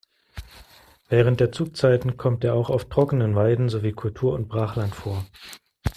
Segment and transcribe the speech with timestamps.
[1.09, 5.27] Während der Zugzeiten kommt er auch auf trockenen Weiden sowie Kultur- und Brachland vor.